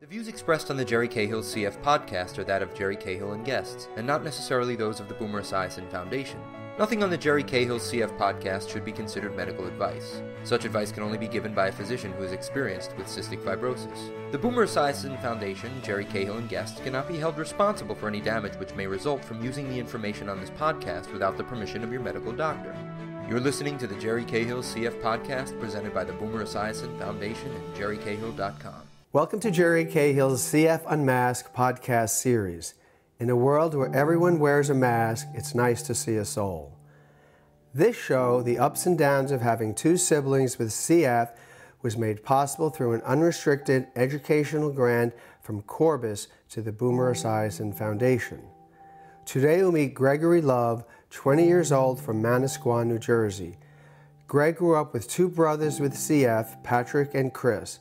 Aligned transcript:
The 0.00 0.06
views 0.06 0.28
expressed 0.28 0.70
on 0.70 0.76
the 0.76 0.84
Jerry 0.84 1.08
Cahill 1.08 1.42
CF 1.42 1.82
podcast 1.82 2.38
are 2.38 2.44
that 2.44 2.62
of 2.62 2.72
Jerry 2.72 2.94
Cahill 2.94 3.32
and 3.32 3.44
guests, 3.44 3.88
and 3.96 4.06
not 4.06 4.22
necessarily 4.22 4.76
those 4.76 5.00
of 5.00 5.08
the 5.08 5.14
Boomer 5.14 5.42
Esiason 5.42 5.90
Foundation. 5.90 6.38
Nothing 6.78 7.02
on 7.02 7.10
the 7.10 7.18
Jerry 7.18 7.42
Cahill 7.42 7.80
CF 7.80 8.16
podcast 8.16 8.70
should 8.70 8.84
be 8.84 8.92
considered 8.92 9.34
medical 9.34 9.66
advice. 9.66 10.22
Such 10.44 10.64
advice 10.64 10.92
can 10.92 11.02
only 11.02 11.18
be 11.18 11.26
given 11.26 11.52
by 11.52 11.66
a 11.66 11.72
physician 11.72 12.12
who 12.12 12.22
is 12.22 12.30
experienced 12.30 12.96
with 12.96 13.08
cystic 13.08 13.42
fibrosis. 13.42 14.12
The 14.30 14.38
Boomer 14.38 14.66
Esiason 14.66 15.20
Foundation, 15.20 15.72
Jerry 15.82 16.04
Cahill 16.04 16.38
and 16.38 16.48
guests 16.48 16.80
cannot 16.80 17.08
be 17.08 17.18
held 17.18 17.36
responsible 17.36 17.96
for 17.96 18.06
any 18.06 18.20
damage 18.20 18.54
which 18.54 18.76
may 18.76 18.86
result 18.86 19.24
from 19.24 19.42
using 19.44 19.68
the 19.68 19.80
information 19.80 20.28
on 20.28 20.40
this 20.40 20.50
podcast 20.50 21.12
without 21.12 21.36
the 21.36 21.42
permission 21.42 21.82
of 21.82 21.90
your 21.90 22.02
medical 22.02 22.30
doctor. 22.30 22.72
You're 23.28 23.40
listening 23.40 23.76
to 23.78 23.88
the 23.88 23.98
Jerry 23.98 24.24
Cahill 24.24 24.62
CF 24.62 25.02
podcast 25.02 25.58
presented 25.58 25.92
by 25.92 26.04
the 26.04 26.12
Boomer 26.12 26.44
Esiason 26.44 26.96
Foundation 27.00 27.50
and 27.50 27.74
jerrycahill.com. 27.74 28.87
Welcome 29.10 29.40
to 29.40 29.50
Jerry 29.50 29.86
Cahill's 29.86 30.42
CF 30.42 30.82
Unmasked 30.86 31.54
podcast 31.54 32.10
series. 32.10 32.74
In 33.18 33.30
a 33.30 33.36
world 33.36 33.74
where 33.74 33.90
everyone 33.96 34.38
wears 34.38 34.68
a 34.68 34.74
mask, 34.74 35.28
it's 35.32 35.54
nice 35.54 35.80
to 35.84 35.94
see 35.94 36.16
a 36.16 36.26
soul. 36.26 36.76
This 37.72 37.96
show, 37.96 38.42
The 38.42 38.58
Ups 38.58 38.84
and 38.84 38.98
Downs 38.98 39.32
of 39.32 39.40
Having 39.40 39.76
Two 39.76 39.96
Siblings 39.96 40.58
with 40.58 40.68
CF, 40.68 41.34
was 41.80 41.96
made 41.96 42.22
possible 42.22 42.68
through 42.68 42.92
an 42.92 43.00
unrestricted 43.00 43.86
educational 43.96 44.70
grant 44.70 45.14
from 45.40 45.62
Corbus 45.62 46.26
to 46.50 46.60
the 46.60 46.70
Boomer 46.70 47.14
Esiason 47.14 47.74
Foundation. 47.74 48.42
Today 49.24 49.62
we'll 49.62 49.72
meet 49.72 49.94
Gregory 49.94 50.42
Love, 50.42 50.84
20 51.08 51.46
years 51.46 51.72
old 51.72 51.98
from 51.98 52.22
Manasquan, 52.22 52.88
New 52.88 52.98
Jersey. 52.98 53.56
Greg 54.26 54.56
grew 54.56 54.76
up 54.76 54.92
with 54.92 55.08
two 55.08 55.30
brothers 55.30 55.80
with 55.80 55.94
CF, 55.94 56.62
Patrick 56.62 57.14
and 57.14 57.32
Chris. 57.32 57.78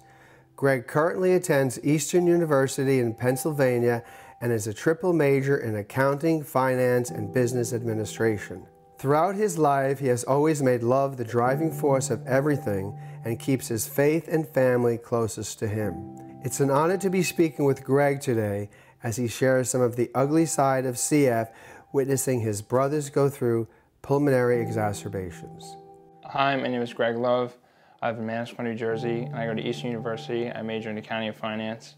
Greg 0.57 0.87
currently 0.87 1.35
attends 1.35 1.79
Eastern 1.83 2.25
University 2.25 2.97
in 2.97 3.13
Pennsylvania 3.13 4.03
and 4.41 4.51
is 4.51 4.65
a 4.65 4.73
triple 4.73 5.13
major 5.13 5.57
in 5.57 5.75
accounting, 5.75 6.43
finance, 6.43 7.11
and 7.11 7.31
business 7.31 7.73
administration. 7.73 8.65
Throughout 8.97 9.35
his 9.35 9.59
life, 9.59 9.99
he 9.99 10.07
has 10.07 10.23
always 10.23 10.63
made 10.63 10.81
love 10.81 11.15
the 11.15 11.23
driving 11.23 11.71
force 11.71 12.09
of 12.09 12.25
everything 12.25 12.97
and 13.23 13.39
keeps 13.39 13.67
his 13.67 13.87
faith 13.87 14.27
and 14.27 14.47
family 14.47 14.97
closest 14.97 15.59
to 15.59 15.67
him. 15.67 16.17
It's 16.43 16.59
an 16.59 16.71
honor 16.71 16.97
to 16.97 17.09
be 17.11 17.21
speaking 17.21 17.65
with 17.65 17.83
Greg 17.83 18.19
today 18.19 18.71
as 19.03 19.15
he 19.15 19.27
shares 19.27 19.69
some 19.69 19.81
of 19.81 19.95
the 19.95 20.09
ugly 20.15 20.47
side 20.47 20.87
of 20.87 20.95
CF, 20.95 21.51
witnessing 21.93 22.39
his 22.39 22.63
brothers 22.63 23.11
go 23.11 23.29
through 23.29 23.67
pulmonary 24.01 24.59
exacerbations. 24.59 25.77
Hi, 26.23 26.55
my 26.55 26.67
name 26.67 26.81
is 26.81 26.93
Greg 26.93 27.15
Love. 27.15 27.55
I 27.99 28.11
live 28.11 28.19
in 28.19 28.27
Manasquan, 28.27 28.63
New 28.65 28.75
Jersey, 28.75 29.23
and 29.23 29.35
I 29.35 29.47
go 29.47 29.55
to 29.55 29.61
Eastern 29.61 29.89
University. 29.89 30.51
I 30.51 30.61
major 30.61 30.91
in 30.91 30.97
accounting 30.99 31.29
and 31.29 31.37
finance. 31.37 31.95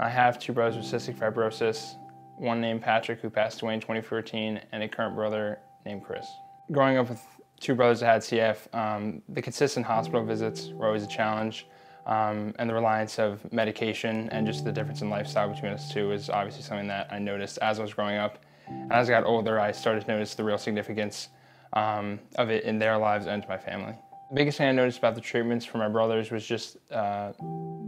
I 0.00 0.08
have 0.08 0.38
two 0.40 0.52
brothers 0.52 0.76
with 0.76 0.86
cystic 0.86 1.16
fibrosis, 1.16 1.94
one 2.36 2.60
named 2.60 2.82
Patrick, 2.82 3.20
who 3.20 3.30
passed 3.30 3.62
away 3.62 3.74
in 3.74 3.80
2014, 3.80 4.60
and 4.72 4.82
a 4.82 4.88
current 4.88 5.14
brother 5.14 5.60
named 5.86 6.02
Chris. 6.02 6.26
Growing 6.72 6.96
up 6.96 7.08
with 7.08 7.22
two 7.60 7.76
brothers 7.76 8.00
that 8.00 8.06
had 8.06 8.22
CF, 8.22 8.74
um, 8.74 9.22
the 9.28 9.40
consistent 9.40 9.86
hospital 9.86 10.24
visits 10.24 10.70
were 10.70 10.86
always 10.86 11.04
a 11.04 11.08
challenge, 11.08 11.68
um, 12.06 12.52
and 12.58 12.68
the 12.68 12.74
reliance 12.74 13.20
of 13.20 13.52
medication 13.52 14.28
and 14.30 14.44
just 14.44 14.64
the 14.64 14.72
difference 14.72 15.02
in 15.02 15.10
lifestyle 15.10 15.48
between 15.52 15.70
us 15.70 15.92
two 15.92 16.10
is 16.10 16.30
obviously 16.30 16.62
something 16.62 16.88
that 16.88 17.12
I 17.12 17.20
noticed 17.20 17.58
as 17.58 17.78
I 17.78 17.82
was 17.82 17.94
growing 17.94 18.16
up. 18.16 18.44
And 18.66 18.92
as 18.92 19.08
I 19.08 19.12
got 19.12 19.24
older, 19.24 19.60
I 19.60 19.70
started 19.70 20.04
to 20.04 20.08
notice 20.08 20.34
the 20.34 20.42
real 20.42 20.58
significance 20.58 21.28
um, 21.74 22.18
of 22.34 22.50
it 22.50 22.64
in 22.64 22.80
their 22.80 22.98
lives 22.98 23.26
and 23.26 23.40
to 23.42 23.48
my 23.48 23.58
family. 23.58 23.94
The 24.30 24.34
biggest 24.34 24.58
thing 24.58 24.68
I 24.68 24.72
noticed 24.72 24.98
about 24.98 25.14
the 25.14 25.22
treatments 25.22 25.64
for 25.64 25.78
my 25.78 25.88
brothers 25.88 26.30
was 26.30 26.44
just 26.44 26.76
uh, 26.90 27.32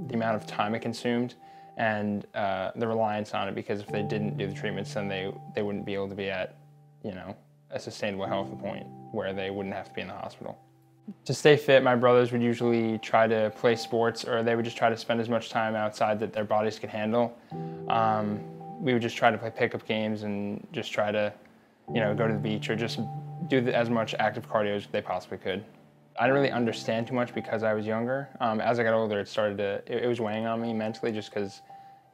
the 0.06 0.14
amount 0.14 0.36
of 0.36 0.46
time 0.46 0.74
it 0.74 0.80
consumed 0.80 1.34
and 1.76 2.26
uh, 2.34 2.70
the 2.76 2.88
reliance 2.88 3.34
on 3.34 3.46
it 3.46 3.54
because 3.54 3.80
if 3.80 3.88
they 3.88 4.02
didn't 4.02 4.38
do 4.38 4.46
the 4.46 4.54
treatments 4.54 4.94
then 4.94 5.06
they, 5.06 5.32
they 5.54 5.62
wouldn't 5.62 5.84
be 5.84 5.92
able 5.92 6.08
to 6.08 6.14
be 6.14 6.30
at, 6.30 6.56
you 7.04 7.12
know, 7.12 7.36
a 7.70 7.78
sustainable 7.78 8.26
health 8.26 8.58
point 8.58 8.86
where 9.12 9.34
they 9.34 9.50
wouldn't 9.50 9.74
have 9.74 9.88
to 9.88 9.94
be 9.94 10.00
in 10.00 10.08
the 10.08 10.14
hospital. 10.14 10.58
To 11.26 11.34
stay 11.34 11.56
fit, 11.56 11.82
my 11.82 11.94
brothers 11.94 12.32
would 12.32 12.42
usually 12.42 12.96
try 12.98 13.26
to 13.26 13.52
play 13.56 13.76
sports 13.76 14.24
or 14.24 14.42
they 14.42 14.56
would 14.56 14.64
just 14.64 14.78
try 14.78 14.88
to 14.88 14.96
spend 14.96 15.20
as 15.20 15.28
much 15.28 15.50
time 15.50 15.74
outside 15.74 16.18
that 16.20 16.32
their 16.32 16.44
bodies 16.44 16.78
could 16.78 16.90
handle. 16.90 17.36
Um, 17.88 18.40
we 18.80 18.94
would 18.94 19.02
just 19.02 19.16
try 19.16 19.30
to 19.30 19.36
play 19.36 19.50
pickup 19.50 19.86
games 19.86 20.22
and 20.22 20.66
just 20.72 20.90
try 20.90 21.12
to, 21.12 21.32
you 21.92 22.00
know, 22.00 22.14
go 22.14 22.26
to 22.26 22.32
the 22.32 22.38
beach 22.38 22.70
or 22.70 22.76
just 22.76 23.00
do 23.48 23.58
as 23.68 23.90
much 23.90 24.14
active 24.14 24.48
cardio 24.48 24.76
as 24.76 24.86
they 24.86 25.02
possibly 25.02 25.36
could. 25.36 25.64
I 26.18 26.24
didn't 26.24 26.34
really 26.34 26.50
understand 26.50 27.06
too 27.06 27.14
much 27.14 27.34
because 27.34 27.62
I 27.62 27.72
was 27.74 27.86
younger. 27.86 28.28
Um, 28.40 28.60
as 28.60 28.78
I 28.78 28.82
got 28.82 28.94
older, 28.94 29.20
it 29.20 29.28
started 29.28 29.58
to, 29.58 29.82
it, 29.86 30.04
it 30.04 30.06
was 30.06 30.20
weighing 30.20 30.46
on 30.46 30.60
me 30.60 30.72
mentally 30.72 31.12
just 31.12 31.32
because, 31.32 31.62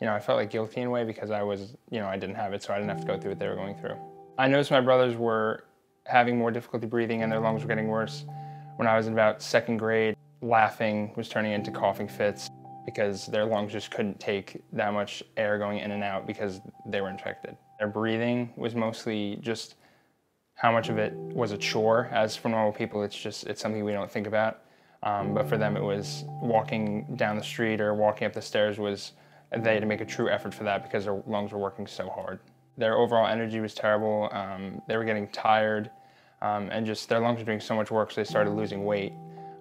you 0.01 0.07
know, 0.07 0.15
I 0.15 0.21
felt 0.21 0.39
like 0.39 0.51
guilty 0.51 0.81
in 0.81 0.89
a 0.89 0.91
way 0.91 1.05
because 1.05 1.31
I 1.31 1.43
was, 1.43 1.77
you 1.91 2.01
know, 2.01 2.07
I 2.07 2.17
didn't 2.17 2.37
have 2.37 2.53
it, 2.53 2.63
so 2.63 2.73
I 2.73 2.77
didn't 2.79 2.91
have 2.91 3.01
to 3.01 3.07
go 3.07 3.19
through 3.19 3.31
what 3.33 3.39
they 3.39 3.49
were 3.49 3.57
going 3.57 3.77
through. 3.77 3.97
I 4.39 4.49
noticed 4.49 4.71
my 4.71 4.81
brothers 4.81 5.17
were 5.17 5.65
having 6.05 6.39
more 6.39 6.51
difficulty 6.51 6.87
breathing 6.87 7.23
and 7.23 7.33
their 7.33 7.41
lungs 7.41 7.63
were 7.63 7.69
getting 7.69 7.89
worse. 7.89 8.25
When 8.77 8.87
I 8.87 8.97
was 8.97 9.07
in 9.07 9.13
about 9.13 9.43
second 9.43 9.79
grade, 9.79 10.17
laughing 10.43 11.13
was 11.17 11.29
turning 11.29 11.53
into 11.53 11.71
coughing 11.71 12.09
fits 12.09 12.51
because 12.85 13.27
their 13.27 13.45
lungs 13.45 13.73
just 13.73 13.91
couldn't 13.91 14.21
take 14.21 14.63
that 14.73 14.93
much 14.93 15.23
air 15.37 15.59
going 15.59 15.79
in 15.79 15.91
and 15.91 16.05
out 16.05 16.27
because 16.27 16.61
they 16.87 17.01
were 17.01 17.11
infected. 17.11 17.57
Their 17.79 17.89
breathing 17.89 18.53
was 18.57 18.75
mostly 18.75 19.39
just 19.41 19.75
how 20.57 20.73
much 20.73 20.89
of 20.89 20.99
it 20.99 21.13
was 21.15 21.53
a 21.53 21.59
chore. 21.59 22.09
As 22.13 22.35
for 22.35 22.49
normal 22.49 22.73
people, 22.73 23.03
it's 23.03 23.17
just 23.17 23.47
it's 23.47 23.63
something 23.63 23.85
we 23.85 23.93
don't 23.93 24.11
think 24.11 24.27
about. 24.27 24.63
Um, 25.03 25.35
but 25.35 25.49
for 25.49 25.57
them, 25.57 25.77
it 25.77 25.83
was 25.83 26.25
walking 26.27 27.15
down 27.17 27.37
the 27.37 27.45
street 27.45 27.81
or 27.81 27.95
walking 27.95 28.27
up 28.27 28.33
the 28.33 28.43
stairs 28.43 28.79
was 28.79 29.13
they 29.57 29.75
had 29.75 29.81
to 29.81 29.87
make 29.87 30.01
a 30.01 30.07
true 30.07 30.29
effort 30.29 30.53
for 30.53 30.65
that 30.65 30.83
because 30.83 31.05
their 31.05 31.23
lungs 31.27 31.53
were 31.53 31.59
working 31.59 31.87
so 31.87 32.09
hard. 32.09 32.41
Their 32.77 32.97
overall 32.97 33.27
energy 33.27 33.61
was 33.61 33.75
terrible. 33.75 34.29
Um, 34.33 34.83
they 34.89 34.97
were 34.97 35.05
getting 35.05 35.29
tired, 35.29 35.91
um, 36.43 36.69
and 36.71 36.85
just 36.85 37.09
their 37.09 37.21
lungs 37.21 37.39
were 37.39 37.45
doing 37.45 37.61
so 37.61 37.77
much 37.77 37.91
work, 37.91 38.11
so 38.11 38.21
they 38.21 38.25
started 38.25 38.51
losing 38.51 38.85
weight. 38.85 39.13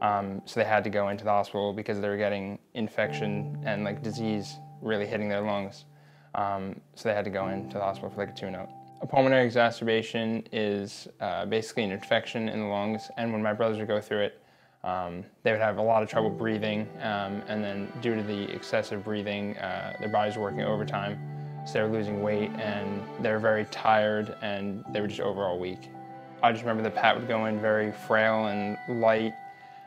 Um, 0.02 0.42
so 0.46 0.60
they 0.60 0.66
had 0.66 0.84
to 0.86 0.90
go 0.90 1.10
into 1.10 1.24
the 1.24 1.30
hospital 1.30 1.74
because 1.74 2.00
they 2.00 2.10
were 2.10 2.18
getting 2.18 2.60
infection 2.74 3.62
and 3.66 3.84
like 3.84 4.02
disease 4.02 4.56
really 4.82 5.06
hitting 5.06 5.30
their 5.30 5.42
lungs. 5.42 5.86
Um, 6.34 6.82
so 6.96 7.08
they 7.10 7.16
had 7.16 7.26
to 7.26 7.32
go 7.32 7.48
into 7.50 7.78
the 7.78 7.84
hospital 7.84 8.10
for 8.10 8.18
like 8.18 8.30
a 8.30 8.34
tune-up. 8.34 8.85
A 9.02 9.08
pulmonary 9.08 9.46
exacerbation 9.46 10.44
is 10.54 11.08
uh, 11.20 11.46
basically 11.46 11.84
an 11.84 11.92
infection 11.92 12.48
in 12.48 12.62
the 12.62 12.66
lungs, 12.66 13.10
and 13.18 13.32
when 13.32 13.44
my 13.44 13.52
brothers 13.52 13.78
would 13.78 13.90
go 13.90 14.00
through 14.00 14.22
it, 14.22 14.42
um, 14.86 15.24
they 15.44 15.52
would 15.52 15.60
have 15.60 15.78
a 15.78 15.82
lot 15.82 16.02
of 16.02 16.10
trouble 16.10 16.30
breathing, 16.30 16.88
um, 17.02 17.42
and 17.48 17.64
then 17.64 17.92
due 18.02 18.16
to 18.16 18.24
the 18.24 18.44
excessive 18.54 19.04
breathing, 19.04 19.58
uh, 19.58 19.98
their 20.00 20.10
bodies 20.10 20.38
were 20.38 20.44
working 20.44 20.62
overtime, 20.62 21.20
so 21.68 21.74
they 21.74 21.82
were 21.82 21.90
losing 21.90 22.22
weight, 22.22 22.52
and 22.52 23.04
they 23.22 23.32
were 23.32 23.40
very 23.40 23.66
tired, 23.66 24.38
and 24.42 24.86
they 24.92 25.02
were 25.02 25.08
just 25.08 25.20
overall 25.20 25.60
weak. 25.60 25.90
I 26.42 26.52
just 26.52 26.64
remember 26.64 26.84
that 26.84 26.96
Pat 26.96 27.18
would 27.18 27.28
go 27.28 27.48
in 27.48 27.60
very 27.60 27.92
frail 27.92 28.48
and 28.48 28.78
light, 29.02 29.34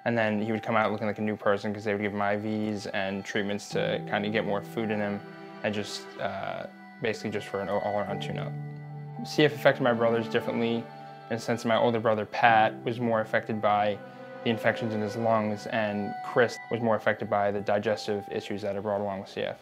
and 0.05 0.19
then 0.19 0.43
he 0.43 0.53
would 0.53 0.63
come 0.63 0.77
out 0.77 0.93
looking 0.93 1.07
like 1.07 1.19
a 1.19 1.23
new 1.23 1.37
person 1.37 1.73
because 1.73 1.85
they 1.85 1.93
would 1.93 2.03
give 2.03 2.13
him 2.13 2.21
IVs 2.21 2.91
and 2.93 3.25
treatments 3.25 3.71
to 3.71 4.05
kind 4.09 4.27
of 4.27 4.33
get 4.33 4.45
more 4.45 4.61
food 4.61 4.91
in 4.91 5.01
him, 5.01 5.19
and 5.65 5.75
just 5.75 6.03
uh, 6.21 6.67
basically 7.01 7.31
just 7.31 7.47
for 7.47 7.61
an 7.61 7.69
all-around 7.69 8.21
tune-up. 8.21 8.53
CF 9.23 9.55
affected 9.55 9.83
my 9.83 9.93
brothers 9.93 10.29
differently 10.29 10.85
in 11.31 11.37
the 11.37 11.39
sense 11.39 11.65
my 11.65 11.77
older 11.77 12.01
brother 12.01 12.25
Pat 12.25 12.75
was 12.85 13.01
more 13.01 13.21
affected 13.21 13.61
by 13.61 13.99
the 14.45 14.51
infections 14.51 14.95
in 14.95 15.01
his 15.01 15.17
lungs 15.17 15.67
and 15.67 16.15
Chris 16.25 16.57
was 16.71 16.81
more 16.81 16.97
affected 16.97 17.29
by 17.29 17.51
the 17.51 17.61
digestive 17.61 18.25
issues 18.31 18.63
that 18.63 18.77
are 18.77 18.83
brought 18.83 19.01
along 19.01 19.21
with 19.21 19.29
CF. 19.31 19.57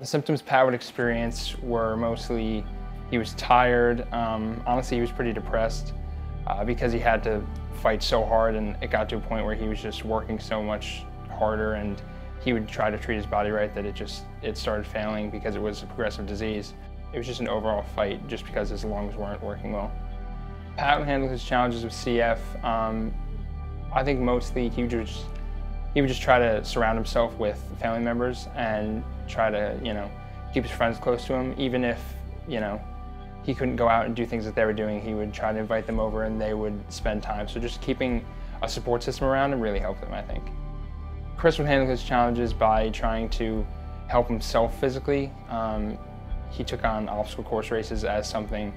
The 0.00 0.06
symptoms 0.06 0.42
Pat 0.42 0.64
would 0.64 0.74
experience 0.74 1.56
were 1.58 1.96
mostly 1.96 2.64
he 3.10 3.18
was 3.18 3.34
tired. 3.34 4.10
Um, 4.12 4.62
honestly, 4.66 4.96
he 4.96 5.00
was 5.02 5.12
pretty 5.12 5.32
depressed 5.32 5.92
uh, 6.46 6.64
because 6.64 6.92
he 6.92 6.98
had 6.98 7.22
to 7.24 7.44
fight 7.82 8.02
so 8.02 8.24
hard 8.24 8.54
and 8.54 8.76
it 8.82 8.90
got 8.90 9.08
to 9.10 9.16
a 9.16 9.20
point 9.20 9.44
where 9.44 9.54
he 9.54 9.68
was 9.68 9.80
just 9.80 10.04
working 10.04 10.40
so 10.40 10.62
much 10.62 11.04
harder 11.30 11.74
and 11.74 12.00
he 12.42 12.52
would 12.52 12.66
try 12.66 12.90
to 12.90 12.98
treat 12.98 13.16
his 13.16 13.26
body 13.26 13.50
right 13.50 13.74
that 13.74 13.84
it 13.84 13.94
just 13.94 14.24
it 14.42 14.56
started 14.56 14.86
failing 14.86 15.30
because 15.30 15.54
it 15.54 15.62
was 15.62 15.82
a 15.82 15.86
progressive 15.86 16.26
disease. 16.26 16.74
It 17.14 17.18
was 17.18 17.26
just 17.28 17.40
an 17.40 17.48
overall 17.48 17.84
fight 17.94 18.26
just 18.26 18.44
because 18.44 18.70
his 18.70 18.84
lungs 18.84 19.14
weren't 19.14 19.40
working 19.40 19.72
well. 19.72 19.92
Pat 20.76 20.98
would 20.98 21.06
handle 21.06 21.28
his 21.28 21.44
challenges 21.44 21.84
with 21.84 21.92
CF. 21.92 22.38
Um, 22.64 23.14
I 23.92 24.02
think 24.02 24.18
mostly 24.20 24.68
he 24.68 24.82
would 24.82 24.90
just 24.90 25.24
he 25.94 26.00
would 26.00 26.08
just 26.08 26.22
try 26.22 26.40
to 26.40 26.64
surround 26.64 26.98
himself 26.98 27.32
with 27.38 27.62
family 27.80 28.00
members 28.00 28.48
and 28.56 29.04
try 29.28 29.48
to 29.48 29.78
you 29.82 29.94
know 29.94 30.10
keep 30.52 30.64
his 30.64 30.72
friends 30.72 30.98
close 30.98 31.24
to 31.26 31.34
him, 31.34 31.54
even 31.56 31.84
if 31.84 32.00
you 32.48 32.58
know 32.58 32.80
he 33.44 33.54
couldn't 33.54 33.76
go 33.76 33.88
out 33.88 34.06
and 34.06 34.16
do 34.16 34.26
things 34.26 34.44
that 34.44 34.56
they 34.56 34.64
were 34.64 34.72
doing. 34.72 35.00
He 35.00 35.14
would 35.14 35.32
try 35.32 35.52
to 35.52 35.58
invite 35.58 35.86
them 35.86 36.00
over 36.00 36.24
and 36.24 36.40
they 36.40 36.52
would 36.52 36.74
spend 36.92 37.22
time. 37.22 37.46
So 37.46 37.60
just 37.60 37.80
keeping 37.80 38.24
a 38.60 38.68
support 38.68 39.04
system 39.04 39.28
around 39.28 39.52
him 39.52 39.60
really 39.60 39.78
helped 39.78 40.02
him, 40.02 40.12
I 40.12 40.22
think. 40.22 40.42
Chris 41.36 41.58
would 41.58 41.66
handle 41.68 41.86
his 41.86 42.02
challenges 42.02 42.52
by 42.52 42.88
trying 42.88 43.28
to 43.30 43.64
help 44.08 44.26
himself 44.26 44.78
physically. 44.80 45.30
Um, 45.50 45.98
he 46.56 46.64
took 46.64 46.84
on 46.84 47.08
obstacle 47.08 47.44
course 47.44 47.70
races 47.70 48.04
as 48.04 48.28
something 48.28 48.72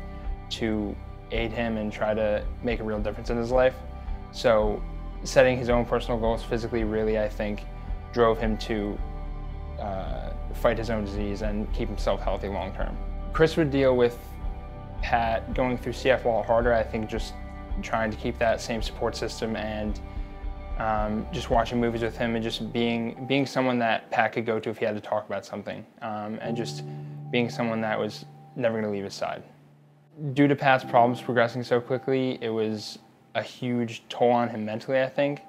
to 0.50 0.96
aid 1.32 1.52
him 1.52 1.78
and 1.78 1.92
try 1.92 2.14
to 2.14 2.44
make 2.64 2.80
a 2.80 2.84
real 2.84 3.00
difference 3.00 3.30
in 3.30 3.38
his 3.38 3.52
life. 3.52 3.76
So 4.32 4.82
setting 5.24 5.58
his 5.58 5.70
own 5.70 5.86
personal 5.86 6.20
goals 6.20 6.44
physically 6.44 6.84
really, 6.84 7.20
I 7.20 7.30
think, 7.30 7.64
drove 8.14 8.40
him 8.40 8.58
to 8.60 8.98
uh, 9.80 10.30
fight 10.56 10.78
his 10.78 10.90
own 10.90 11.06
disease 11.06 11.42
and 11.42 11.72
keep 11.74 11.88
himself 11.88 12.22
healthy 12.22 12.48
long 12.48 12.74
term. 12.74 12.98
Chris 13.34 13.58
would 13.58 13.70
deal 13.70 13.96
with 13.96 14.18
Pat 15.02 15.54
going 15.54 15.78
through 15.78 15.94
CF 15.94 16.26
lot 16.26 16.46
harder. 16.46 16.74
I 16.74 16.82
think 16.82 17.10
just 17.10 17.34
trying 17.84 18.10
to 18.10 18.18
keep 18.18 18.40
that 18.40 18.60
same 18.60 18.82
support 18.82 19.16
system 19.16 19.56
and 19.56 20.00
um, 20.80 21.28
just 21.32 21.50
watching 21.50 21.80
movies 21.80 22.02
with 22.02 22.18
him 22.18 22.36
and 22.36 22.44
just 22.44 22.72
being 22.72 23.26
being 23.28 23.46
someone 23.46 23.80
that 23.80 24.10
Pat 24.12 24.34
could 24.34 24.46
go 24.46 24.60
to 24.60 24.70
if 24.70 24.78
he 24.78 24.86
had 24.86 24.96
to 24.96 25.02
talk 25.02 25.26
about 25.26 25.46
something, 25.46 25.86
um, 26.02 26.40
and 26.42 26.56
just 26.56 26.84
being 27.32 27.50
someone 27.50 27.82
that 27.82 28.00
was 28.00 28.26
never 28.56 28.76
going 28.76 28.86
to 28.86 28.92
leave 28.92 29.04
his 29.04 29.14
side. 29.14 29.44
Due 30.34 30.48
to 30.48 30.56
Pat's 30.56 30.84
problems 30.84 31.22
progressing 31.22 31.64
so 31.64 31.80
quickly, 31.80 32.38
it 32.42 32.50
was 32.50 33.00
a 33.36 33.42
huge 33.42 34.04
toll 34.10 34.32
on 34.32 34.50
him 34.50 34.66
mentally. 34.66 35.02
I 35.02 35.10
think 35.10 35.42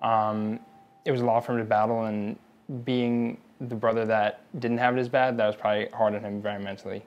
um, 0.00 0.60
it 1.04 1.10
was 1.10 1.20
a 1.20 1.24
lot 1.24 1.44
for 1.44 1.52
him 1.52 1.58
to 1.58 1.64
battle, 1.64 2.04
and 2.04 2.38
being 2.84 3.38
the 3.60 3.74
brother 3.74 4.06
that 4.06 4.40
didn't 4.60 4.78
have 4.78 4.96
it 4.96 5.00
as 5.00 5.08
bad, 5.08 5.36
that 5.36 5.46
was 5.46 5.56
probably 5.56 5.88
hard 5.92 6.14
on 6.14 6.22
him 6.22 6.40
very 6.40 6.62
mentally. 6.62 7.02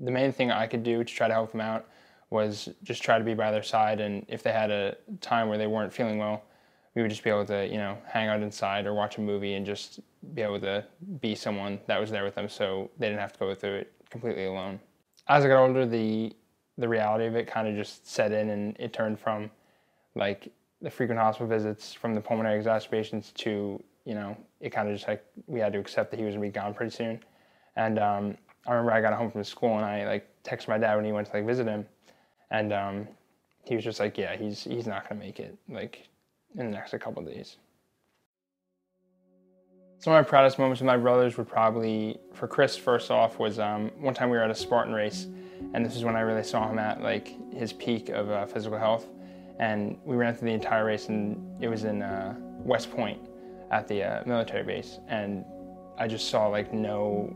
The 0.00 0.10
main 0.10 0.32
thing 0.32 0.50
I 0.50 0.66
could 0.66 0.82
do 0.82 1.04
to 1.04 1.14
try 1.14 1.28
to 1.28 1.34
help 1.34 1.52
him 1.54 1.60
out 1.60 1.86
was 2.30 2.68
just 2.82 3.02
try 3.02 3.18
to 3.18 3.24
be 3.24 3.34
by 3.34 3.52
their 3.52 3.62
side, 3.62 4.00
and 4.00 4.26
if 4.28 4.42
they 4.42 4.52
had 4.52 4.70
a 4.70 4.96
time 5.20 5.48
where 5.48 5.58
they 5.58 5.68
weren't 5.68 5.92
feeling 5.92 6.18
well 6.18 6.42
we 6.96 7.02
would 7.02 7.10
just 7.10 7.22
be 7.22 7.28
able 7.28 7.44
to, 7.44 7.68
you 7.68 7.76
know, 7.76 7.98
hang 8.08 8.28
out 8.28 8.40
inside 8.40 8.86
or 8.86 8.94
watch 8.94 9.18
a 9.18 9.20
movie 9.20 9.54
and 9.54 9.66
just 9.66 10.00
be 10.34 10.40
able 10.40 10.58
to 10.58 10.82
be 11.20 11.34
someone 11.34 11.78
that 11.86 12.00
was 12.00 12.10
there 12.10 12.24
with 12.24 12.34
them 12.34 12.48
so 12.48 12.90
they 12.98 13.06
didn't 13.06 13.20
have 13.20 13.34
to 13.34 13.38
go 13.38 13.54
through 13.54 13.74
it 13.74 13.92
completely 14.08 14.46
alone. 14.46 14.80
As 15.28 15.44
I 15.44 15.48
got 15.48 15.60
older, 15.62 15.86
the 15.86 16.34
the 16.78 16.88
reality 16.88 17.26
of 17.26 17.34
it 17.36 17.46
kind 17.46 17.68
of 17.68 17.74
just 17.74 18.06
set 18.06 18.32
in 18.32 18.50
and 18.50 18.76
it 18.78 18.92
turned 18.92 19.18
from 19.18 19.50
like 20.14 20.52
the 20.82 20.90
frequent 20.90 21.18
hospital 21.18 21.46
visits 21.46 21.94
from 21.94 22.14
the 22.14 22.20
pulmonary 22.20 22.56
exacerbations 22.56 23.32
to, 23.34 23.82
you 24.04 24.14
know, 24.14 24.36
it 24.60 24.70
kind 24.70 24.88
of 24.88 24.94
just 24.94 25.08
like 25.08 25.24
we 25.46 25.60
had 25.60 25.72
to 25.72 25.78
accept 25.78 26.10
that 26.10 26.18
he 26.18 26.24
was 26.24 26.34
gonna 26.34 26.46
be 26.46 26.50
gone 26.50 26.74
pretty 26.74 26.94
soon. 26.94 27.20
And 27.76 27.98
um, 27.98 28.36
I 28.66 28.72
remember 28.72 28.92
I 28.92 29.00
got 29.02 29.12
home 29.14 29.30
from 29.30 29.44
school 29.44 29.76
and 29.76 29.84
I 29.84 30.06
like 30.06 30.28
texted 30.44 30.68
my 30.68 30.78
dad 30.78 30.96
when 30.96 31.04
he 31.04 31.12
went 31.12 31.26
to 31.28 31.32
like 31.34 31.46
visit 31.46 31.66
him 31.66 31.86
and 32.50 32.72
um, 32.72 33.08
he 33.64 33.74
was 33.74 33.84
just 33.84 34.00
like, 34.00 34.16
yeah, 34.16 34.34
he's 34.34 34.64
he's 34.64 34.86
not 34.86 35.06
gonna 35.08 35.20
make 35.20 35.40
it. 35.40 35.56
Like 35.68 36.08
in 36.54 36.70
the 36.70 36.76
next 36.76 36.92
couple 36.98 37.22
of 37.22 37.28
days. 37.28 37.56
Some 39.98 40.12
of 40.12 40.24
my 40.24 40.28
proudest 40.28 40.58
moments 40.58 40.80
with 40.80 40.86
my 40.86 40.96
brothers 40.96 41.38
would 41.38 41.48
probably, 41.48 42.18
for 42.34 42.46
Chris, 42.46 42.76
first 42.76 43.10
off, 43.10 43.38
was 43.38 43.58
um, 43.58 43.90
one 43.98 44.12
time 44.12 44.28
we 44.28 44.36
were 44.36 44.42
at 44.42 44.50
a 44.50 44.54
Spartan 44.54 44.92
race, 44.92 45.26
and 45.72 45.84
this 45.84 45.96
is 45.96 46.04
when 46.04 46.14
I 46.14 46.20
really 46.20 46.44
saw 46.44 46.68
him 46.68 46.78
at 46.78 47.00
like 47.00 47.34
his 47.52 47.72
peak 47.72 48.10
of 48.10 48.30
uh, 48.30 48.46
physical 48.46 48.78
health. 48.78 49.06
And 49.58 49.98
we 50.04 50.16
ran 50.16 50.34
through 50.34 50.48
the 50.48 50.54
entire 50.54 50.84
race, 50.84 51.08
and 51.08 51.62
it 51.62 51.68
was 51.68 51.84
in 51.84 52.02
uh, 52.02 52.34
West 52.58 52.90
Point 52.90 53.18
at 53.70 53.88
the 53.88 54.02
uh, 54.02 54.22
military 54.26 54.64
base, 54.64 54.98
and 55.08 55.44
I 55.98 56.06
just 56.06 56.28
saw 56.28 56.46
like 56.48 56.74
no 56.74 57.34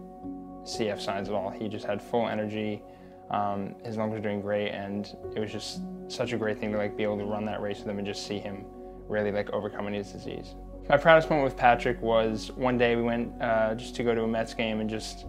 CF 0.64 1.00
signs 1.00 1.28
at 1.30 1.34
all. 1.34 1.50
He 1.50 1.66
just 1.66 1.86
had 1.86 2.00
full 2.02 2.28
energy. 2.28 2.82
Um, 3.30 3.74
his 3.84 3.96
lungs 3.96 4.12
were 4.12 4.20
doing 4.20 4.42
great, 4.42 4.70
and 4.70 5.16
it 5.34 5.40
was 5.40 5.50
just 5.50 5.80
such 6.08 6.34
a 6.34 6.36
great 6.36 6.58
thing 6.58 6.72
to 6.72 6.78
like 6.78 6.94
be 6.96 7.04
able 7.04 7.18
to 7.18 7.24
run 7.24 7.46
that 7.46 7.62
race 7.62 7.78
with 7.78 7.88
him 7.88 7.98
and 7.98 8.06
just 8.06 8.26
see 8.26 8.38
him 8.38 8.66
really 9.10 9.32
like 9.32 9.50
overcoming 9.50 9.94
his 9.94 10.10
disease. 10.10 10.54
My 10.88 10.96
proudest 10.96 11.28
moment 11.28 11.44
with 11.44 11.56
Patrick 11.56 12.00
was 12.00 12.50
one 12.52 12.78
day 12.78 12.96
we 12.96 13.02
went 13.02 13.30
uh, 13.40 13.74
just 13.74 13.94
to 13.96 14.02
go 14.02 14.14
to 14.14 14.22
a 14.22 14.28
Mets 14.28 14.54
game 14.54 14.80
and 14.80 14.88
just 14.88 15.26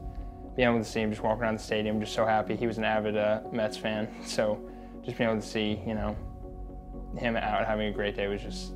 being 0.55 0.67
able 0.67 0.79
to 0.79 0.85
see 0.85 1.01
him 1.01 1.11
just 1.11 1.23
walk 1.23 1.39
around 1.39 1.57
the 1.57 1.63
stadium, 1.63 1.99
just 1.99 2.13
so 2.13 2.25
happy. 2.25 2.55
He 2.55 2.67
was 2.67 2.77
an 2.77 2.83
avid 2.83 3.17
uh, 3.17 3.41
Mets 3.51 3.77
fan, 3.77 4.07
so 4.25 4.59
just 5.03 5.17
being 5.17 5.29
able 5.29 5.41
to 5.41 5.47
see, 5.47 5.81
you 5.85 5.93
know, 5.93 6.15
him 7.17 7.35
out 7.35 7.65
having 7.65 7.87
a 7.87 7.91
great 7.91 8.15
day 8.15 8.27
was 8.27 8.41
just, 8.41 8.73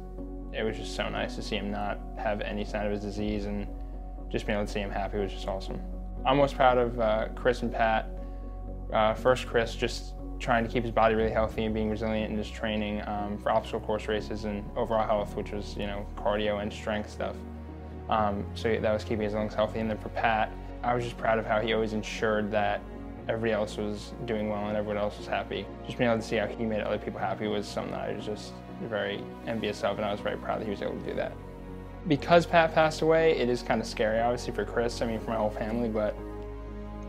it 0.54 0.64
was 0.64 0.78
just 0.78 0.96
so 0.96 1.08
nice 1.10 1.36
to 1.36 1.42
see 1.42 1.56
him 1.56 1.72
not 1.72 2.00
have 2.18 2.42
any 2.42 2.66
sign 2.66 2.86
of 2.86 2.92
his 2.92 3.02
disease 3.02 3.46
and 3.46 3.68
just 4.30 4.46
being 4.46 4.58
able 4.58 4.66
to 4.66 4.72
see 4.72 4.80
him 4.80 4.90
happy 4.90 5.18
was 5.18 5.32
just 5.32 5.48
awesome. 5.48 5.80
I'm 6.26 6.38
most 6.38 6.56
proud 6.56 6.78
of 6.78 7.00
uh, 7.00 7.28
Chris 7.36 7.62
and 7.62 7.72
Pat. 7.72 8.10
Uh, 8.92 9.14
first, 9.14 9.48
Chris, 9.48 9.76
just 9.76 10.15
trying 10.40 10.66
to 10.66 10.70
keep 10.72 10.84
his 10.84 10.92
body 10.92 11.16
really 11.16 11.32
healthy 11.32 11.66
and 11.66 11.74
being 11.74 11.90
resilient 11.90 12.32
in 12.32 12.38
his 12.38 12.50
training 12.50 13.02
um, 13.08 13.38
for 13.38 13.52
obstacle 13.52 13.80
course 13.80 14.08
races 14.08 14.46
and 14.46 14.64
overall 14.76 15.06
health, 15.06 15.36
which 15.36 15.52
was 15.52 15.76
you 15.78 15.88
know 15.88 16.06
cardio 16.18 16.62
and 16.62 16.72
strength 16.72 17.10
stuff. 17.10 17.36
Um, 18.10 18.46
so 18.54 18.78
that 18.80 18.94
was 18.94 19.04
keeping 19.04 19.22
his 19.22 19.34
lungs 19.34 19.54
healthy. 19.54 19.80
And 19.80 19.90
then 19.90 19.98
for 19.98 20.10
Pat, 20.10 20.52
I 20.84 20.94
was 20.94 21.04
just 21.04 21.18
proud 21.18 21.40
of 21.40 21.46
how 21.46 21.62
he 21.62 21.74
always 21.74 21.94
ensured 21.94 22.52
that 22.52 22.82
everybody 23.28 23.54
else 23.54 23.78
was 23.78 24.14
doing 24.26 24.50
well 24.50 24.68
and 24.68 24.78
everyone 24.78 24.98
else 24.98 25.18
was 25.18 25.26
happy. 25.26 25.66
Just 25.86 25.98
being 25.98 26.10
able 26.10 26.22
to 26.22 26.28
see 26.28 26.36
how 26.36 26.46
he 26.46 26.64
made 26.66 26.82
other 26.82 27.00
people 27.00 27.20
happy 27.20 27.48
was 27.48 27.68
something 27.68 27.92
that 27.94 28.10
I 28.10 28.14
was 28.14 28.26
just 28.26 28.54
very 28.84 29.24
envious 29.48 29.84
of, 29.84 29.98
and 29.98 30.06
I 30.06 30.12
was 30.12 30.20
very 30.20 30.38
proud 30.38 30.60
that 30.60 30.66
he 30.66 30.72
was 30.72 30.82
able 30.82 31.00
to 31.00 31.10
do 31.10 31.16
that. 31.16 31.32
Because 32.08 32.46
Pat 32.46 32.76
passed 32.76 33.02
away, 33.02 33.36
it 33.36 33.50
is 33.50 33.64
kind 33.64 33.82
of 33.82 33.88
scary, 33.88 34.20
obviously 34.20 34.54
for 34.54 34.64
Chris. 34.64 35.02
I 35.02 35.08
mean, 35.08 35.20
for 35.20 35.32
my 35.32 35.38
whole 35.38 35.50
family, 35.50 35.90
but 35.90 36.16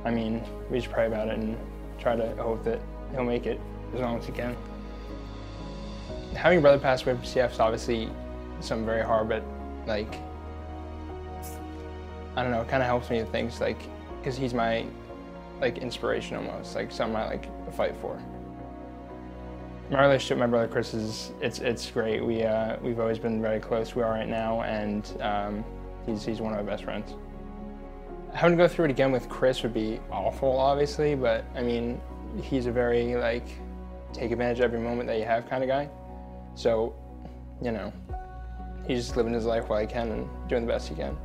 I 0.04 0.10
mean, 0.10 0.42
we 0.70 0.78
just 0.78 0.90
pray 0.90 1.06
about 1.06 1.28
it 1.28 1.38
and 1.38 1.58
try 1.98 2.16
to 2.16 2.34
hope 2.36 2.64
that 2.64 2.80
he'll 3.12 3.24
make 3.24 3.46
it 3.46 3.60
as 3.94 4.00
long 4.00 4.18
as 4.18 4.26
he 4.26 4.32
can. 4.32 4.56
Having 6.34 6.58
a 6.58 6.62
brother 6.62 6.78
pass 6.78 7.02
away 7.02 7.14
from 7.14 7.24
CF 7.24 7.52
is 7.52 7.60
obviously 7.60 8.10
something 8.60 8.86
very 8.86 9.02
hard, 9.02 9.28
but 9.28 9.42
like, 9.86 10.18
I 12.36 12.42
don't 12.42 12.52
know, 12.52 12.60
it 12.60 12.68
kind 12.68 12.82
of 12.82 12.86
helps 12.86 13.08
me 13.10 13.20
with 13.20 13.30
things 13.30 13.60
like, 13.60 13.78
because 14.18 14.36
he's 14.36 14.52
my 14.52 14.84
like 15.60 15.78
inspiration 15.78 16.36
almost, 16.36 16.74
like 16.74 16.92
something 16.92 17.16
I 17.16 17.26
like 17.26 17.72
fight 17.74 17.94
for. 18.00 18.20
My 19.90 20.02
relationship 20.02 20.36
with 20.36 20.40
my 20.40 20.46
brother 20.46 20.68
Chris 20.68 20.94
is 20.94 21.32
it's 21.40 21.60
it's 21.60 21.90
great. 21.90 22.24
We 22.24 22.42
uh, 22.42 22.76
we've 22.82 22.98
always 22.98 23.18
been 23.18 23.40
very 23.40 23.60
close. 23.60 23.94
We 23.94 24.02
are 24.02 24.10
right 24.10 24.28
now, 24.28 24.62
and 24.62 25.10
um, 25.20 25.64
he's 26.04 26.24
he's 26.24 26.40
one 26.40 26.52
of 26.52 26.64
my 26.64 26.70
best 26.70 26.84
friends. 26.84 27.14
Having 28.34 28.58
to 28.58 28.64
go 28.64 28.68
through 28.68 28.86
it 28.86 28.90
again 28.90 29.12
with 29.12 29.28
Chris 29.28 29.62
would 29.62 29.72
be 29.72 30.00
awful, 30.10 30.58
obviously, 30.58 31.14
but 31.14 31.44
I 31.54 31.62
mean, 31.62 32.00
he's 32.42 32.66
a 32.66 32.72
very 32.72 33.14
like 33.16 33.46
take 34.12 34.30
advantage 34.30 34.58
of 34.58 34.64
every 34.64 34.80
moment 34.80 35.06
that 35.08 35.18
you 35.18 35.24
have 35.24 35.48
kind 35.48 35.62
of 35.62 35.68
guy. 35.68 35.88
So, 36.54 36.94
you 37.62 37.70
know, 37.72 37.92
he's 38.86 39.04
just 39.04 39.16
living 39.16 39.32
his 39.32 39.44
life 39.44 39.68
while 39.68 39.80
he 39.80 39.86
can 39.86 40.10
and 40.10 40.28
doing 40.48 40.66
the 40.66 40.72
best 40.72 40.88
he 40.88 40.94
can. 40.94 41.16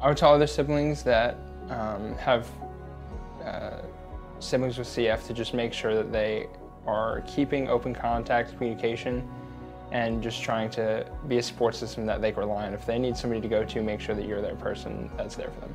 I 0.00 0.08
would 0.08 0.16
tell 0.16 0.32
other 0.32 0.46
siblings 0.46 1.02
that 1.02 1.36
um, 1.70 2.14
have 2.16 2.46
uh, 3.44 3.80
siblings 4.38 4.78
with 4.78 4.86
CF 4.86 5.26
to 5.26 5.34
just 5.34 5.54
make 5.54 5.72
sure 5.72 5.94
that 5.94 6.12
they 6.12 6.46
are 6.86 7.22
keeping 7.26 7.68
open 7.68 7.94
contact, 7.94 8.56
communication, 8.56 9.28
and 9.90 10.22
just 10.22 10.42
trying 10.42 10.70
to 10.70 11.10
be 11.26 11.38
a 11.38 11.42
support 11.42 11.74
system 11.74 12.06
that 12.06 12.20
they 12.20 12.30
can 12.30 12.40
rely 12.40 12.66
on. 12.66 12.74
If 12.74 12.86
they 12.86 12.98
need 12.98 13.16
somebody 13.16 13.40
to 13.40 13.48
go 13.48 13.64
to, 13.64 13.82
make 13.82 14.00
sure 14.00 14.14
that 14.14 14.26
you're 14.26 14.42
their 14.42 14.54
person 14.56 15.10
that's 15.16 15.34
there 15.34 15.50
for 15.50 15.60
them. 15.60 15.74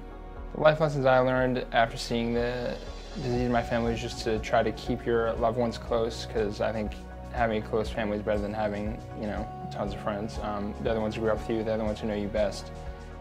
The 0.54 0.62
life 0.62 0.80
lessons 0.80 1.06
I 1.06 1.18
learned 1.20 1.66
after 1.72 1.98
seeing 1.98 2.33
the 2.33 2.78
disease 3.16 3.42
in 3.42 3.52
my 3.52 3.64
family 3.64 3.94
is 3.94 4.02
just 4.02 4.24
to 4.26 4.38
try 4.40 4.62
to 4.62 4.72
keep 4.74 5.04
your 5.04 5.33
loved 5.33 5.57
ones 5.57 5.80
close 5.80 6.28
because 6.28 6.62
I 6.62 6.72
think 6.72 6.94
having 7.31 7.64
a 7.64 7.66
close 7.66 7.90
family 7.90 8.18
is 8.18 8.24
better 8.24 8.40
than 8.40 8.54
having, 8.54 9.02
you 9.19 9.26
know, 9.26 9.48
tons 9.72 9.95
of 9.95 10.02
friends. 10.02 10.38
Um, 10.44 10.76
the 10.83 11.00
ones 11.00 11.16
who 11.16 11.22
grew 11.22 11.31
up 11.31 11.40
with 11.40 11.50
you, 11.50 11.64
the 11.64 11.78
ones 11.78 12.00
who 12.00 12.07
know 12.07 12.14
you 12.14 12.28
best. 12.28 12.72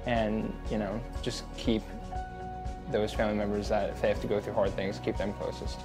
And, 0.05 0.55
you 0.71 0.77
know, 0.77 1.01
just 1.23 1.45
keep 1.57 1.83
those 2.91 3.15
family 3.15 3.35
members 3.35 3.69
that 3.71 3.91
if 3.91 4.03
they 4.03 4.09
have 4.09 4.21
to 4.21 4.27
go 4.27 4.39
through 4.39 4.53
hard 4.53 4.71
things, 4.77 4.99
keep 4.99 5.17
them 5.17 5.33
closest. 5.35 5.81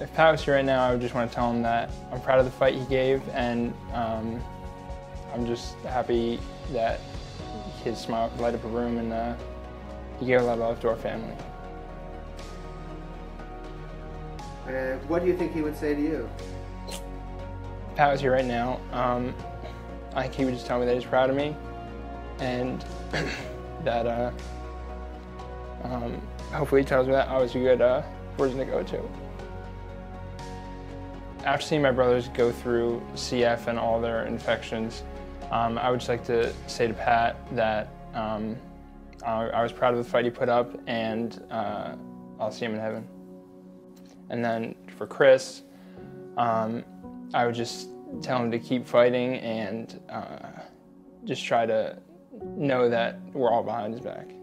If 0.00 0.12
Pat 0.14 0.32
was 0.32 0.42
here 0.42 0.54
right 0.54 0.64
now, 0.64 0.86
I 0.86 0.92
would 0.92 1.02
just 1.02 1.14
want 1.14 1.30
to 1.30 1.34
tell 1.34 1.50
him 1.50 1.60
that 1.62 1.90
I'm 2.10 2.20
proud 2.22 2.38
of 2.38 2.46
the 2.46 2.50
fight 2.50 2.74
he 2.74 2.84
gave 2.86 3.26
and 3.30 3.74
um, 3.92 4.42
I'm 5.34 5.46
just 5.46 5.74
happy 5.80 6.40
that 6.72 7.00
his 7.84 7.98
smile 7.98 8.32
light 8.38 8.54
up 8.54 8.64
a 8.64 8.68
room 8.68 8.98
and 8.98 9.12
uh, 9.12 9.34
he 10.18 10.26
gave 10.26 10.40
a 10.40 10.44
lot 10.44 10.54
of 10.54 10.58
love 10.60 10.80
to 10.80 10.88
our 10.88 10.96
family. 10.96 11.34
And 14.66 15.08
what 15.08 15.22
do 15.22 15.28
you 15.28 15.36
think 15.36 15.52
he 15.52 15.62
would 15.62 15.76
say 15.76 15.94
to 15.94 16.00
you? 16.00 16.28
Pat 17.94 18.12
was 18.12 18.20
here 18.20 18.32
right 18.32 18.44
now. 18.44 18.80
Um, 18.92 19.34
I 20.14 20.22
think 20.22 20.34
he 20.34 20.44
would 20.44 20.54
just 20.54 20.66
tell 20.66 20.78
me 20.78 20.86
that 20.86 20.94
he's 20.94 21.04
proud 21.04 21.30
of 21.30 21.36
me 21.36 21.54
and 22.40 22.84
that 23.84 24.06
uh, 24.06 24.30
um, 25.84 26.20
hopefully 26.52 26.82
he 26.82 26.86
tells 26.86 27.06
me 27.06 27.12
that 27.12 27.28
I 27.28 27.38
was 27.38 27.54
a 27.54 27.58
good 27.58 27.80
uh, 27.80 28.02
person 28.36 28.58
to 28.58 28.64
go 28.64 28.82
to. 28.82 29.02
After 31.44 31.64
seeing 31.64 31.82
my 31.82 31.92
brothers 31.92 32.28
go 32.30 32.50
through 32.50 33.00
CF 33.14 33.68
and 33.68 33.78
all 33.78 34.00
their 34.00 34.26
infections, 34.26 35.04
um, 35.50 35.78
I 35.78 35.90
would 35.90 36.00
just 36.00 36.08
like 36.08 36.24
to 36.26 36.52
say 36.66 36.88
to 36.88 36.94
Pat 36.94 37.36
that 37.54 37.88
um, 38.14 38.56
I, 39.24 39.62
was 39.62 39.72
proud 39.72 39.94
of 39.94 40.04
the 40.04 40.10
fight 40.10 40.24
he 40.24 40.30
put 40.30 40.48
up 40.48 40.78
and 40.86 41.42
uh, 41.50 41.94
I'll 42.38 42.50
see 42.50 42.64
him 42.64 42.74
in 42.74 42.80
heaven. 42.80 43.08
And 44.30 44.44
then 44.44 44.74
for 44.96 45.06
Chris, 45.06 45.62
um, 46.36 46.84
I 47.34 47.46
would 47.46 47.54
just 47.54 47.88
tell 48.22 48.42
him 48.42 48.50
to 48.50 48.58
keep 48.58 48.86
fighting 48.86 49.36
and 49.36 50.00
uh, 50.08 50.48
just 51.24 51.44
try 51.44 51.66
to 51.66 51.98
know 52.42 52.88
that 52.88 53.20
we're 53.32 53.50
all 53.50 53.62
behind 53.62 53.94
his 53.94 54.02
back. 54.02 54.35